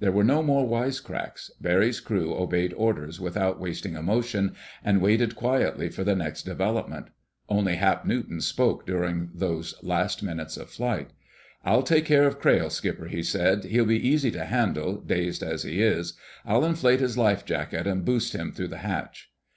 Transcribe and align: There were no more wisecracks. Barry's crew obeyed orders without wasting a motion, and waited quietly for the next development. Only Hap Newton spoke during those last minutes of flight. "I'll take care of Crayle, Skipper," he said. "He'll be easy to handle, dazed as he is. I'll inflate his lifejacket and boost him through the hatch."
There 0.00 0.10
were 0.10 0.24
no 0.24 0.42
more 0.42 0.66
wisecracks. 0.68 1.48
Barry's 1.60 2.00
crew 2.00 2.34
obeyed 2.34 2.74
orders 2.76 3.20
without 3.20 3.60
wasting 3.60 3.94
a 3.94 4.02
motion, 4.02 4.56
and 4.82 5.00
waited 5.00 5.36
quietly 5.36 5.88
for 5.88 6.02
the 6.02 6.16
next 6.16 6.42
development. 6.42 7.10
Only 7.48 7.76
Hap 7.76 8.04
Newton 8.04 8.40
spoke 8.40 8.84
during 8.84 9.30
those 9.32 9.76
last 9.80 10.20
minutes 10.20 10.56
of 10.56 10.68
flight. 10.68 11.10
"I'll 11.64 11.84
take 11.84 12.06
care 12.06 12.24
of 12.26 12.40
Crayle, 12.40 12.70
Skipper," 12.70 13.06
he 13.06 13.22
said. 13.22 13.66
"He'll 13.66 13.84
be 13.86 14.04
easy 14.08 14.32
to 14.32 14.46
handle, 14.46 15.00
dazed 15.00 15.44
as 15.44 15.62
he 15.62 15.80
is. 15.80 16.14
I'll 16.44 16.64
inflate 16.64 16.98
his 16.98 17.16
lifejacket 17.16 17.86
and 17.86 18.04
boost 18.04 18.32
him 18.34 18.50
through 18.50 18.66
the 18.66 18.78
hatch." 18.78 19.30